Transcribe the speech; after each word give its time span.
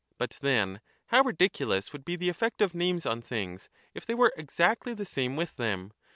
But 0.17 0.31
then 0.41 0.81
how 1.09 1.21
ridiculous 1.21 1.93
would 1.93 2.03
be 2.03 2.15
the 2.15 2.29
effect 2.29 2.59
of 2.63 2.73
names 2.73 3.05
on 3.05 3.21
things, 3.21 3.69
if 3.93 4.03
they 4.03 4.15
were 4.15 4.33
exactly 4.35 4.95
the 4.95 5.05
same 5.05 5.35
with 5.35 5.55
them 5.57 5.91